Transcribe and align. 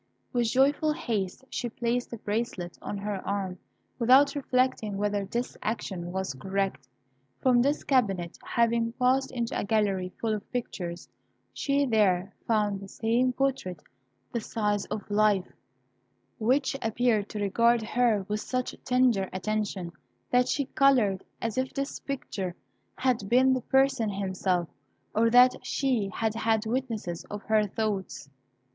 With 0.33 0.47
joyful 0.47 0.93
haste 0.93 1.43
she 1.51 1.69
placed 1.69 2.09
the 2.09 2.17
bracelet 2.17 2.75
on 2.81 2.97
her 2.97 3.21
arm, 3.23 3.59
without 3.99 4.33
reflecting 4.33 4.97
whether 4.97 5.25
this 5.25 5.55
action 5.61 6.11
was 6.11 6.33
correct. 6.33 6.87
From 7.39 7.61
this 7.61 7.83
cabinet, 7.83 8.35
having 8.43 8.93
passed 8.93 9.29
into 9.31 9.55
a 9.59 9.63
gallery 9.63 10.11
full 10.19 10.33
of 10.33 10.51
pictures, 10.51 11.07
she 11.53 11.85
there 11.85 12.33
found 12.47 12.79
the 12.79 12.87
same 12.87 13.31
portrait 13.31 13.83
the 14.31 14.39
size 14.41 14.85
of 14.85 15.07
life, 15.11 15.53
which 16.39 16.75
appeared 16.81 17.29
to 17.29 17.39
regard 17.39 17.83
her 17.83 18.25
with 18.27 18.41
such 18.41 18.73
tender 18.83 19.29
attention, 19.31 19.91
that 20.31 20.47
she 20.47 20.65
coloured, 20.65 21.23
as 21.43 21.59
if 21.59 21.75
this 21.75 21.99
picture 21.99 22.55
had 22.95 23.29
been 23.29 23.53
the 23.53 23.61
person 23.61 24.09
himself; 24.09 24.67
or 25.13 25.29
that 25.29 25.63
she 25.63 26.09
had 26.11 26.33
had 26.33 26.65
witnesses 26.65 27.23
of 27.25 27.43
her 27.43 27.67
thoughts. 27.67 28.31